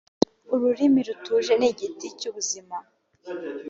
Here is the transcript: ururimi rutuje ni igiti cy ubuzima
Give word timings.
ururimi 0.53 0.99
rutuje 1.07 1.53
ni 1.59 1.67
igiti 1.71 2.07
cy 2.19 2.25
ubuzima 2.29 2.75